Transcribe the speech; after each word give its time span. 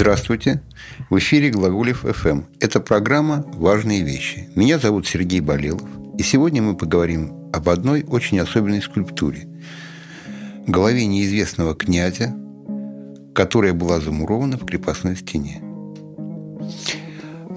Здравствуйте. 0.00 0.62
В 1.10 1.18
эфире 1.18 1.50
Глаголев 1.50 2.06
ФМ. 2.10 2.44
Это 2.58 2.80
программа 2.80 3.44
«Важные 3.52 4.02
вещи». 4.02 4.48
Меня 4.54 4.78
зовут 4.78 5.06
Сергей 5.06 5.40
Болелов. 5.40 5.86
И 6.16 6.22
сегодня 6.22 6.62
мы 6.62 6.74
поговорим 6.74 7.50
об 7.52 7.68
одной 7.68 8.06
очень 8.08 8.40
особенной 8.40 8.80
скульптуре. 8.80 9.46
Голове 10.66 11.04
неизвестного 11.04 11.74
князя, 11.74 12.34
которая 13.34 13.74
была 13.74 14.00
замурована 14.00 14.56
в 14.56 14.64
крепостной 14.64 15.16
стене. 15.16 15.60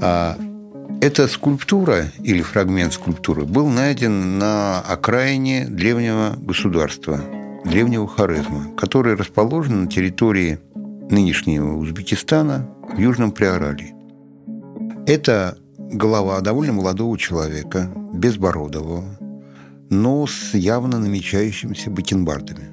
А 0.01 0.37
эта 0.99 1.29
скульптура 1.29 2.11
или 2.23 2.41
фрагмент 2.41 2.91
скульптуры 2.91 3.45
был 3.45 3.69
найден 3.69 4.37
на 4.37 4.81
окраине 4.81 5.65
древнего 5.65 6.35
государства, 6.35 7.21
древнего 7.63 8.05
Хорезма, 8.05 8.75
который 8.75 9.15
расположен 9.15 9.85
на 9.85 9.89
территории 9.89 10.59
нынешнего 11.09 11.75
Узбекистана 11.77 12.69
в 12.93 12.97
Южном 12.97 13.31
Приорале. 13.31 13.93
Это 15.05 15.57
голова 15.77 16.41
довольно 16.41 16.73
молодого 16.73 17.17
человека, 17.17 17.91
безбородового, 18.13 19.03
но 19.89 20.25
с 20.27 20.53
явно 20.53 20.99
намечающимися 20.99 21.91
бакенбардами. 21.91 22.69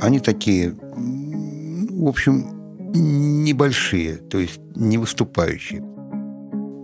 Они 0.00 0.20
такие, 0.20 0.74
в 0.74 2.08
общем, 2.08 2.46
небольшие, 2.94 4.16
то 4.16 4.38
есть 4.38 4.60
не 4.74 4.98
выступающие. 4.98 5.82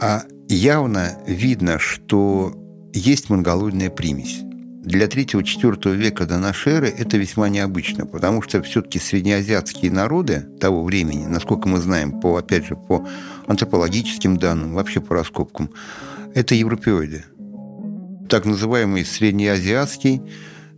А 0.02 0.23
явно 0.48 1.18
видно, 1.26 1.78
что 1.78 2.54
есть 2.92 3.30
монголоидная 3.30 3.90
примесь 3.90 4.42
для 4.82 5.06
3-4 5.06 5.94
века 5.94 6.26
до 6.26 6.38
нашей 6.38 6.72
эры 6.74 6.88
это 6.88 7.16
весьма 7.18 7.48
необычно, 7.48 8.06
потому 8.06 8.40
что 8.42 8.62
все-таки 8.62 8.98
среднеазиатские 8.98 9.90
народы 9.90 10.46
того 10.58 10.84
времени, 10.84 11.26
насколько 11.26 11.68
мы 11.68 11.78
знаем, 11.78 12.20
по, 12.20 12.37
опять 12.37 12.66
же, 12.66 12.76
по 12.76 13.06
антропологическим 13.46 14.38
данным, 14.38 14.74
вообще 14.74 15.00
по 15.00 15.14
раскопкам, 15.14 15.70
это 16.34 16.54
европеоиды. 16.54 17.24
Так 18.28 18.46
называемый 18.46 19.04
среднеазиатский 19.04 20.22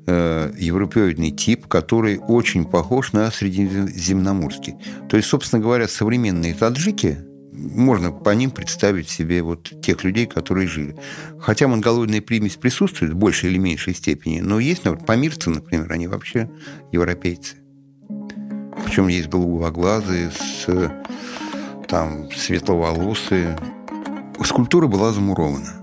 э, 0.06 0.52
европеоидный 0.58 1.30
тип, 1.30 1.68
который 1.68 2.18
очень 2.18 2.64
похож 2.64 3.12
на 3.12 3.30
средиземноморский. 3.30 4.74
То 5.08 5.16
есть, 5.16 5.28
собственно 5.28 5.62
говоря, 5.62 5.86
современные 5.86 6.54
таджики– 6.54 7.18
можно 7.62 8.12
по 8.12 8.30
ним 8.30 8.50
представить 8.50 9.08
себе 9.08 9.42
вот 9.42 9.72
тех 9.82 10.04
людей, 10.04 10.26
которые 10.26 10.68
жили. 10.68 10.96
Хотя 11.38 11.68
монголоидная 11.68 12.20
примесь 12.20 12.56
присутствует 12.56 13.12
в 13.12 13.16
большей 13.16 13.50
или 13.50 13.58
меньшей 13.58 13.94
степени, 13.94 14.40
но 14.40 14.58
есть, 14.58 14.84
например, 14.84 15.06
памирцы, 15.06 15.50
например, 15.50 15.90
они 15.92 16.06
вообще 16.06 16.50
европейцы. 16.90 17.56
Причем 18.84 19.08
есть 19.08 19.28
голубоглазые, 19.28 20.30
с, 20.30 20.92
там, 21.88 22.30
светловолосые. 22.32 23.58
Скульптура 24.44 24.86
была 24.86 25.12
замурована. 25.12 25.82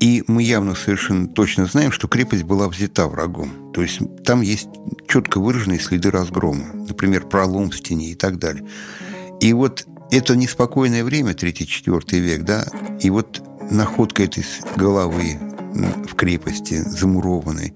И 0.00 0.22
мы 0.28 0.42
явно 0.42 0.74
совершенно 0.74 1.26
точно 1.26 1.66
знаем, 1.66 1.90
что 1.90 2.06
крепость 2.06 2.44
была 2.44 2.68
взята 2.68 3.08
врагом. 3.08 3.72
То 3.72 3.82
есть 3.82 4.00
там 4.24 4.42
есть 4.42 4.68
четко 5.08 5.40
выраженные 5.40 5.80
следы 5.80 6.10
разгрома. 6.10 6.66
Например, 6.72 7.26
пролом 7.26 7.70
в 7.70 7.76
стене 7.76 8.12
и 8.12 8.14
так 8.14 8.38
далее. 8.38 8.64
И 9.40 9.52
вот 9.52 9.86
это 10.10 10.36
неспокойное 10.36 11.04
время, 11.04 11.32
3-4 11.32 12.18
век, 12.18 12.42
да, 12.42 12.64
и 13.00 13.10
вот 13.10 13.42
находка 13.70 14.22
этой 14.22 14.44
головы 14.76 15.38
в 16.08 16.14
крепости, 16.14 16.74
замурованной, 16.74 17.74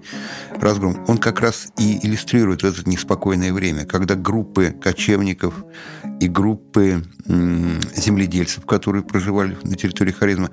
разгром, 0.59 1.03
он 1.07 1.17
как 1.17 1.39
раз 1.41 1.67
и 1.77 2.05
иллюстрирует 2.05 2.63
это 2.63 2.87
неспокойное 2.89 3.53
время, 3.53 3.85
когда 3.85 4.15
группы 4.15 4.71
кочевников 4.71 5.63
и 6.19 6.27
группы 6.27 7.03
земледельцев, 7.25 8.65
которые 8.65 9.03
проживали 9.03 9.57
на 9.63 9.75
территории 9.75 10.11
Харизма, 10.11 10.49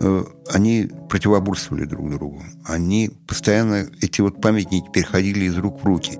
э, 0.00 0.24
они 0.50 0.90
противоборствовали 1.10 1.84
друг 1.84 2.10
другу. 2.10 2.42
Они 2.64 3.10
постоянно, 3.26 3.86
эти 4.00 4.20
вот 4.20 4.40
памятники 4.40 4.90
переходили 4.92 5.44
из 5.44 5.56
рук 5.58 5.82
в 5.82 5.84
руки. 5.84 6.18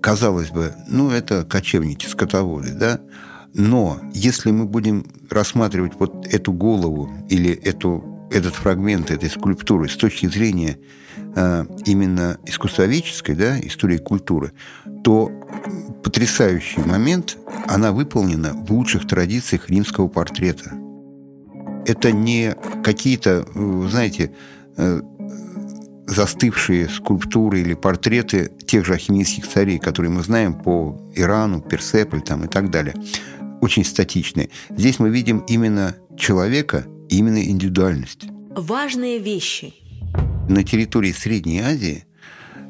Казалось 0.00 0.50
бы, 0.50 0.72
ну, 0.88 1.10
это 1.10 1.44
кочевники, 1.44 2.06
скотоводы, 2.06 2.72
да, 2.72 3.00
но 3.58 3.98
если 4.12 4.50
мы 4.50 4.66
будем 4.66 5.06
рассматривать 5.30 5.92
вот 5.98 6.26
эту 6.26 6.52
голову 6.52 7.10
или 7.30 7.50
эту, 7.50 8.28
этот 8.30 8.54
фрагмент 8.54 9.10
этой 9.10 9.30
скульптуры 9.30 9.88
с 9.88 9.96
точки 9.96 10.26
зрения 10.26 10.78
э, 11.34 11.64
именно 11.86 12.36
искусствоведческой, 12.44 13.34
да, 13.34 13.58
истории 13.60 13.96
культуры, 13.96 14.52
то 15.02 15.32
потрясающий 16.04 16.82
момент, 16.82 17.38
она 17.66 17.92
выполнена 17.92 18.52
в 18.52 18.70
лучших 18.70 19.06
традициях 19.06 19.70
римского 19.70 20.08
портрета. 20.08 20.72
Это 21.86 22.12
не 22.12 22.54
какие-то, 22.84 23.46
знаете, 23.88 24.32
э, 24.76 25.00
застывшие 26.06 26.90
скульптуры 26.90 27.60
или 27.60 27.72
портреты 27.72 28.52
тех 28.66 28.84
же 28.84 28.92
ахименских 28.92 29.48
царей, 29.48 29.78
которые 29.78 30.12
мы 30.12 30.22
знаем 30.22 30.52
по 30.52 31.00
Ирану, 31.14 31.62
Персеполь 31.62 32.20
там, 32.20 32.44
и 32.44 32.48
так 32.48 32.70
далее 32.70 32.94
очень 33.66 33.84
статичные. 33.84 34.48
Здесь 34.70 35.00
мы 35.00 35.10
видим 35.10 35.40
именно 35.48 35.96
человека, 36.16 36.86
именно 37.08 37.42
индивидуальность. 37.42 38.26
Важные 38.54 39.18
вещи. 39.18 39.74
На 40.48 40.62
территории 40.62 41.10
Средней 41.10 41.58
Азии 41.58 42.04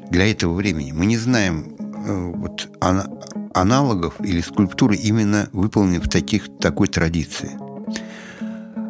для 0.09 0.29
этого 0.29 0.55
времени 0.55 0.91
мы 0.91 1.05
не 1.05 1.17
знаем 1.17 1.75
э, 1.79 2.31
вот, 2.35 2.67
аналогов 3.53 4.15
или 4.19 4.41
скульптуры 4.41 4.95
именно 4.95 5.49
выполненные 5.53 6.01
в 6.01 6.09
таких, 6.09 6.47
такой 6.59 6.87
традиции. 6.87 7.51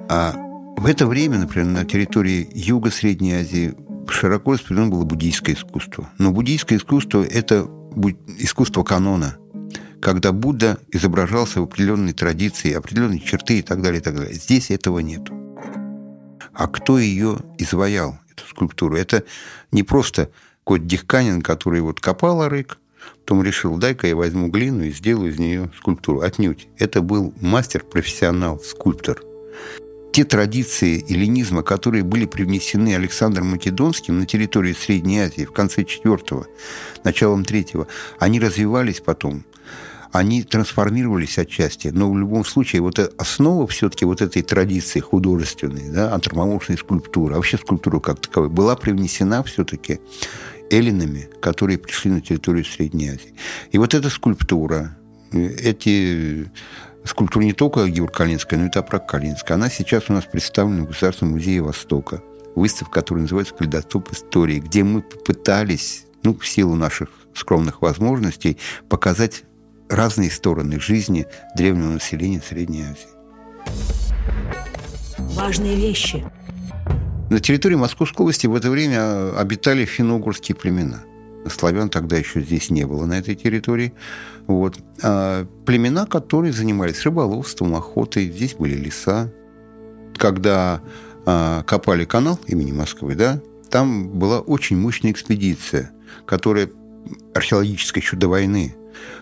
А 0.09 0.34
в 0.78 0.85
это 0.85 1.07
время, 1.07 1.39
например, 1.39 1.68
на 1.68 1.84
территории 1.84 2.50
Юго-Средней 2.53 3.34
Азии 3.34 3.75
широко 4.09 4.53
распространено 4.53 4.91
было 4.91 5.03
буддийское 5.03 5.56
искусство. 5.56 6.09
Но 6.18 6.31
буддийское 6.31 6.78
искусство– 6.78 7.22
это 7.29 7.68
искусство 8.39 8.84
канона– 8.84 9.35
когда 10.01 10.31
Будда 10.31 10.77
изображался 10.91 11.61
в 11.61 11.63
определенной 11.63 12.13
традиции, 12.13 12.73
определенные 12.73 13.19
черты 13.19 13.59
и 13.59 13.61
так 13.61 13.81
далее, 13.81 13.99
и 13.99 14.03
так 14.03 14.15
далее. 14.15 14.33
Здесь 14.33 14.71
этого 14.71 14.99
нет. 14.99 15.21
А 16.53 16.67
кто 16.67 16.97
ее 16.97 17.37
изваял, 17.57 18.19
эту 18.31 18.47
скульптуру? 18.47 18.95
Это 18.95 19.23
не 19.71 19.83
просто 19.83 20.29
какой-то 20.59 20.85
дихканин, 20.85 21.41
который 21.41 21.81
вот 21.81 21.99
копал 21.99 22.41
арык, 22.41 22.77
потом 23.19 23.43
решил, 23.43 23.77
дай-ка 23.77 24.07
я 24.07 24.15
возьму 24.15 24.47
глину 24.47 24.83
и 24.83 24.91
сделаю 24.91 25.31
из 25.31 25.39
нее 25.39 25.71
скульптуру. 25.77 26.21
Отнюдь. 26.21 26.67
Это 26.77 27.01
был 27.01 27.33
мастер-профессионал, 27.41 28.59
скульптор. 28.59 29.21
Те 30.17 30.23
традиции 30.23 31.05
эллинизма, 31.13 31.61
которые 31.61 32.03
были 32.03 32.25
привнесены 32.25 32.95
Александром 32.95 33.51
Македонским 33.51 34.17
на 34.17 34.25
территории 34.25 34.73
Средней 34.73 35.19
Азии 35.19 35.45
в 35.45 35.51
конце 35.51 35.83
IV, 35.83 36.44
началом 37.03 37.44
III, 37.44 37.88
они 38.17 38.39
развивались 38.39 39.00
потом 39.00 39.45
они 40.11 40.41
трансформировались 40.41 41.38
отчасти, 41.38 41.89
но 41.89 42.11
в 42.11 42.17
любом 42.17 42.45
случае 42.45 42.81
вот 42.81 42.97
основа 43.19 43.67
все-таки 43.67 44.06
вот 44.06 44.23
этой 44.23 44.41
традиции 44.41 45.00
художественной, 45.00 45.91
да, 45.91 46.11
антропоморфной 46.16 46.79
скульптуры, 46.79 47.35
а 47.35 47.38
вообще 47.38 47.59
скульптура 47.59 48.00
как 48.00 48.19
таковой, 48.19 48.50
была 48.50 48.75
привнесена 48.75 49.44
все-таки 49.44 50.00
эллинами, 50.72 51.29
которые 51.41 51.77
пришли 51.77 52.09
на 52.09 52.22
территорию 52.22 52.66
Средней 52.66 53.09
Азии. 53.09 53.35
И 53.72 53.77
вот 53.77 53.94
эта 53.94 54.09
скульптура, 54.09 54.97
эти 55.31 56.50
скульптура 57.07 57.44
не 57.44 57.53
только 57.53 57.88
Георг-Калинская, 57.88 58.59
но 58.59 58.68
и 58.68 58.69
Тапрак 58.69 59.07
Калинская, 59.07 59.56
она 59.56 59.69
сейчас 59.69 60.09
у 60.09 60.13
нас 60.13 60.25
представлена 60.25 60.84
в 60.84 60.88
Государственном 60.88 61.34
музее 61.34 61.62
Востока. 61.62 62.22
Выставка, 62.56 63.01
которая 63.01 63.23
называется 63.23 63.53
«Калейдоскоп 63.53 64.12
истории», 64.12 64.59
где 64.59 64.84
мы 64.84 65.01
попытались, 65.01 66.06
ну, 66.23 66.38
в 66.38 66.47
силу 66.47 66.75
наших 66.75 67.09
скромных 67.34 67.81
возможностей, 67.81 68.57
показать 68.89 69.44
разные 69.89 70.31
стороны 70.31 70.80
жизни 70.80 71.27
древнего 71.56 71.92
населения 71.92 72.42
Средней 72.42 72.83
Азии. 72.83 73.18
Важные 75.19 75.75
вещи. 75.75 76.25
На 77.30 77.39
территории 77.39 77.75
Московской 77.75 78.24
области 78.24 78.48
в 78.48 78.56
это 78.56 78.69
время 78.69 79.38
обитали 79.38 79.86
финно-угорские 79.86 80.56
племена. 80.56 81.03
Славян 81.49 81.89
тогда 81.89 82.17
еще 82.17 82.41
здесь 82.41 82.69
не 82.69 82.85
было 82.85 83.05
на 83.05 83.19
этой 83.19 83.35
территории. 83.35 83.94
Вот. 84.47 84.77
А 85.03 85.45
племена, 85.65 86.05
которые 86.05 86.53
занимались 86.53 87.03
рыболовством, 87.03 87.75
охотой, 87.75 88.29
здесь 88.31 88.55
были 88.55 88.75
леса. 88.75 89.31
Когда 90.17 90.81
а, 91.25 91.63
копали 91.63 92.05
канал 92.05 92.39
имени 92.47 92.71
Москвы, 92.71 93.15
да, 93.15 93.41
там 93.69 94.09
была 94.09 94.39
очень 94.39 94.77
мощная 94.77 95.11
экспедиция, 95.11 95.91
которая 96.25 96.69
археологическая 97.33 98.01
еще 98.01 98.17
до 98.17 98.27
войны 98.27 98.75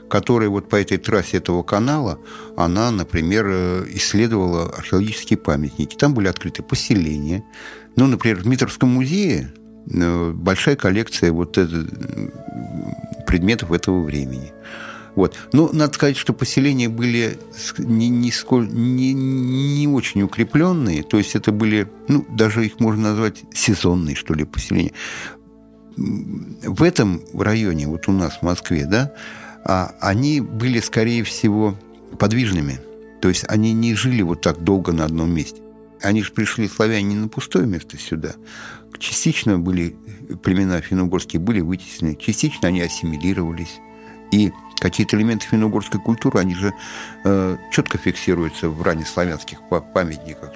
которая 0.10 0.50
вот 0.50 0.70
по 0.70 0.76
этой 0.76 0.98
трассе 0.98 1.38
этого 1.38 1.64
канала, 1.64 2.20
она, 2.56 2.92
например, 2.92 3.46
э, 3.50 3.86
исследовала 3.90 4.70
археологические 4.70 5.38
памятники. 5.38 5.96
Там 5.96 6.14
были 6.14 6.28
открыты 6.28 6.64
поселения. 6.64 7.44
Ну, 7.96 8.08
например, 8.08 8.42
в 8.42 8.48
Митровском 8.48 8.90
музее 8.90 9.52
большая 9.86 10.76
коллекция 10.76 11.32
вот 11.32 11.58
предметов 13.26 13.72
этого 13.72 14.04
времени. 14.04 14.52
Вот. 15.16 15.36
Но 15.54 15.70
надо 15.72 15.94
сказать, 15.94 16.18
что 16.18 16.34
поселения 16.34 16.90
были 16.90 17.38
не, 17.78 18.10
не, 18.10 18.32
не, 18.52 19.14
не 19.14 19.88
очень 19.88 20.22
укрепленные, 20.24 21.04
то 21.04 21.18
есть 21.18 21.36
это 21.36 21.52
были, 21.52 21.88
ну, 22.10 22.26
даже 22.30 22.66
их 22.66 22.80
можно 22.80 23.12
назвать 23.12 23.44
сезонные, 23.54 24.16
что 24.16 24.34
ли, 24.34 24.44
поселения. 24.44 24.92
В 25.96 26.84
этом 26.84 27.22
районе, 27.34 27.88
вот 27.88 28.10
у 28.10 28.12
нас 28.12 28.40
в 28.40 28.42
Москве, 28.42 28.86
да, 28.86 29.14
а, 29.64 29.96
они 30.02 30.42
были, 30.42 30.82
скорее 30.82 31.24
всего, 31.24 31.76
подвижными. 32.20 32.80
То 33.22 33.30
есть 33.30 33.46
они 33.48 33.72
не 33.74 33.96
жили 33.96 34.22
вот 34.22 34.42
так 34.42 34.64
долго 34.64 34.92
на 34.92 35.06
одном 35.06 35.34
месте. 35.34 35.62
Они 36.02 36.24
же 36.24 36.32
пришли, 36.32 36.68
славяне, 36.68 37.04
не 37.04 37.16
на 37.16 37.28
пустое 37.28 37.66
место 37.66 37.98
сюда. 37.98 38.34
Частично 39.00 39.60
были 39.60 39.96
племена 40.44 40.82
финно-угорские 40.82 41.40
были 41.40 41.62
вытеснены, 41.62 42.16
частично 42.16 42.70
они 42.70 42.82
ассимилировались. 42.82 43.80
И 44.32 44.52
какие-то 44.80 45.18
элементы 45.18 45.48
финно-угорской 45.48 46.00
культуры, 46.00 46.40
они 46.40 46.56
же 46.56 46.74
э, 47.24 47.58
четко 47.72 47.98
фиксируются 47.98 48.70
в 48.70 48.82
раннеславянских 48.82 49.60
памятниках. 49.94 50.52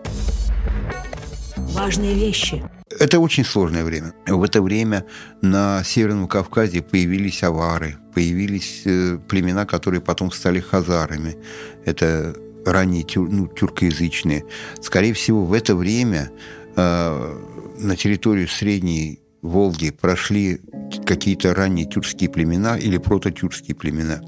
Важные 1.57 2.15
вещи. 2.15 2.63
Это 2.99 3.19
очень 3.19 3.45
сложное 3.45 3.83
время. 3.83 4.13
В 4.25 4.43
это 4.43 4.61
время 4.61 5.05
на 5.41 5.83
Северном 5.83 6.27
Кавказе 6.27 6.81
появились 6.81 7.43
авары, 7.43 7.97
появились 8.13 8.81
э, 8.85 9.19
племена, 9.27 9.65
которые 9.65 10.01
потом 10.01 10.31
стали 10.31 10.59
хазарами. 10.59 11.37
Это 11.85 12.35
ранние 12.65 13.03
тюр, 13.03 13.29
ну, 13.29 13.47
тюркоязычные. 13.47 14.45
Скорее 14.81 15.13
всего, 15.13 15.45
в 15.45 15.53
это 15.53 15.75
время 15.75 16.31
э, 16.75 17.37
на 17.79 17.95
территорию 17.95 18.47
Средней 18.47 19.21
Волги 19.41 19.91
прошли 19.91 20.61
какие-то 21.05 21.53
ранние 21.53 21.85
тюркские 21.85 22.29
племена 22.29 22.77
или 22.77 22.97
прототюркские 22.97 23.75
племена, 23.75 24.21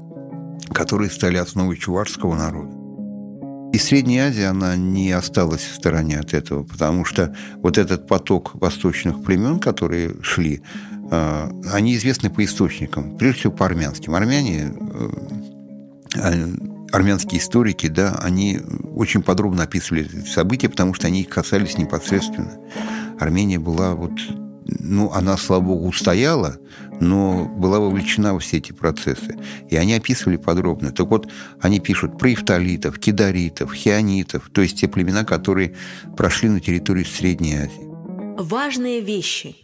которые 0.72 1.10
стали 1.10 1.36
основой 1.36 1.76
чувашского 1.76 2.34
народа. 2.34 2.82
И 3.72 3.78
Средняя 3.78 4.28
Азия, 4.28 4.48
она 4.48 4.76
не 4.76 5.10
осталась 5.12 5.62
в 5.62 5.74
стороне 5.74 6.18
от 6.18 6.34
этого, 6.34 6.62
потому 6.62 7.06
что 7.06 7.34
вот 7.56 7.78
этот 7.78 8.06
поток 8.06 8.54
восточных 8.54 9.22
племен, 9.22 9.58
которые 9.58 10.14
шли, 10.22 10.62
э, 11.10 11.50
они 11.72 11.96
известны 11.96 12.28
по 12.28 12.44
источникам, 12.44 13.16
прежде 13.16 13.40
всего 13.40 13.52
по 13.54 13.64
армянским. 13.64 14.14
Армяне, 14.14 14.74
э, 16.14 16.52
армянские 16.92 17.40
историки, 17.40 17.88
да, 17.88 18.18
они 18.22 18.60
очень 18.94 19.22
подробно 19.22 19.64
описывали 19.64 20.06
события, 20.26 20.68
потому 20.68 20.94
что 20.94 21.06
они 21.06 21.22
их 21.22 21.28
касались 21.28 21.78
непосредственно. 21.78 22.58
Армения 23.18 23.58
была 23.58 23.94
вот 23.94 24.12
ну, 24.64 25.10
она, 25.12 25.36
слава 25.36 25.62
богу, 25.62 25.88
устояла, 25.88 26.56
но 27.00 27.46
была 27.46 27.80
вовлечена 27.80 28.34
во 28.34 28.38
все 28.38 28.58
эти 28.58 28.72
процессы. 28.72 29.36
И 29.70 29.76
они 29.76 29.94
описывали 29.94 30.36
подробно. 30.36 30.92
Так 30.92 31.08
вот, 31.08 31.28
они 31.60 31.80
пишут 31.80 32.18
про 32.18 32.32
ифталитов, 32.32 32.98
кидаритов, 32.98 33.72
хионитов, 33.72 34.50
то 34.52 34.60
есть 34.60 34.80
те 34.80 34.88
племена, 34.88 35.24
которые 35.24 35.74
прошли 36.16 36.48
на 36.48 36.60
территории 36.60 37.04
Средней 37.04 37.56
Азии. 37.56 37.88
Важные 38.38 39.00
вещи. 39.00 39.56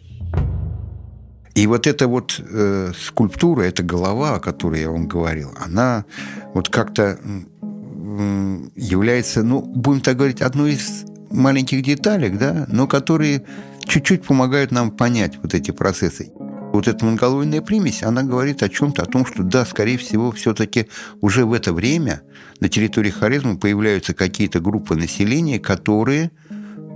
И 1.55 1.67
вот 1.67 1.87
эта 1.87 2.07
вот 2.07 2.39
э, 2.39 2.91
скульптура, 2.97 3.63
эта 3.63 3.83
голова, 3.83 4.35
о 4.35 4.39
которой 4.39 4.81
я 4.81 4.89
вам 4.89 5.07
говорил, 5.07 5.51
она 5.59 6.05
вот 6.53 6.69
как-то 6.69 7.19
э, 7.61 8.59
является, 8.75 9.43
ну, 9.43 9.61
будем 9.61 10.01
так 10.01 10.17
говорить, 10.17 10.41
одной 10.41 10.73
из 10.73 11.05
маленьких 11.29 11.83
деталек, 11.83 12.37
да, 12.37 12.65
но 12.69 12.87
которые 12.87 13.43
чуть-чуть 13.85 14.23
помогают 14.23 14.71
нам 14.71 14.91
понять 14.91 15.37
вот 15.41 15.53
эти 15.53 15.71
процессы. 15.71 16.31
Вот 16.71 16.87
эта 16.87 17.03
монголоидная 17.03 17.61
примесь, 17.61 18.03
она 18.03 18.21
говорит 18.21 18.61
о 18.61 18.69
чем-то, 18.69 19.01
о 19.01 19.05
том, 19.05 19.25
что 19.25 19.41
да, 19.41 19.65
скорее 19.65 19.97
всего, 19.97 20.31
все-таки 20.31 20.87
уже 21.19 21.45
в 21.45 21.53
это 21.53 21.73
время 21.73 22.21
на 22.59 22.69
территории 22.69 23.09
Хорезма 23.09 23.57
появляются 23.57 24.13
какие-то 24.13 24.59
группы 24.59 24.95
населения, 24.95 25.59
которые 25.59 26.31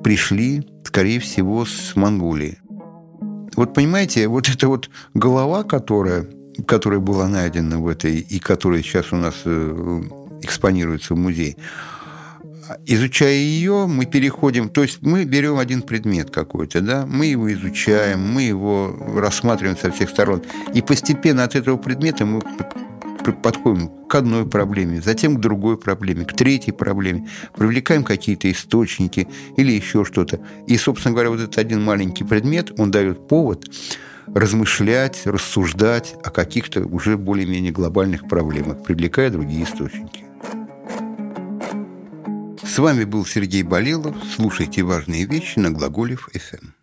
пришли, 0.04 0.68
скорее 0.84 1.20
всего, 1.20 1.66
с 1.66 1.96
Монголии. 1.96 2.60
Вот 3.56 3.74
понимаете, 3.74 4.28
вот 4.28 4.50
эта 4.50 4.68
вот 4.68 4.90
голова, 5.14 5.64
которая, 5.64 6.28
которая 6.68 7.00
была 7.00 7.28
найдена 7.28 7.80
в 7.80 7.88
этой, 7.88 8.20
и 8.20 8.40
которая 8.40 8.82
сейчас 8.82 9.12
у 9.12 9.18
нас 9.18 9.36
э, 9.46 10.02
экспонируется 10.42 11.14
в 11.14 11.18
музее, 11.18 11.56
изучая 12.86 13.36
ее, 13.36 13.88
мы 13.88 14.06
переходим, 14.06 14.70
то 14.70 14.84
есть 14.84 15.02
мы 15.02 15.26
берем 15.26 15.58
один 15.58 15.82
предмет 15.82 16.30
какой-то, 16.32 16.82
да, 16.82 17.06
мы 17.06 17.28
его 17.28 17.52
изучаем, 17.54 18.22
мы 18.22 18.44
его 18.44 18.96
рассматриваем 19.16 19.78
со 19.78 19.92
всех 19.92 20.10
сторон, 20.10 20.42
и 20.74 20.82
постепенно 20.82 21.44
от 21.44 21.56
этого 21.56 21.78
предмета 21.78 22.26
мы 22.26 22.42
подходим 23.32 23.90
к 24.08 24.16
одной 24.16 24.46
проблеме, 24.48 25.02
затем 25.02 25.38
к 25.38 25.40
другой 25.40 25.78
проблеме, 25.78 26.26
к 26.26 26.34
третьей 26.34 26.74
проблеме, 26.74 27.30
привлекаем 27.56 28.04
какие-то 28.04 28.52
источники 28.52 29.28
или 29.58 29.72
еще 29.72 30.06
что-то. 30.06 30.40
И, 30.68 30.78
собственно 30.78 31.14
говоря, 31.14 31.30
вот 31.30 31.40
этот 31.40 31.58
один 31.58 31.84
маленький 31.84 32.24
предмет, 32.24 32.72
он 32.78 32.92
дает 32.92 33.28
повод 33.28 33.70
размышлять, 34.28 35.22
рассуждать 35.26 36.16
о 36.24 36.30
каких-то 36.30 36.86
уже 36.86 37.18
более-менее 37.18 37.72
глобальных 37.72 38.28
проблемах, 38.28 38.84
привлекая 38.84 39.30
другие 39.30 39.64
источники. 39.64 40.26
С 42.64 42.80
вами 42.80 43.04
был 43.04 43.26
Сергей 43.26 43.62
Болелов. 43.64 44.16
Слушайте 44.36 44.84
важные 44.84 45.26
вещи 45.26 45.60
на 45.60 45.70
Глаголев 45.70 46.30
ФМ. 46.34 46.83